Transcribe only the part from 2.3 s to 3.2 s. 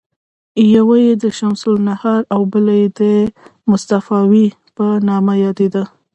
او بله یې د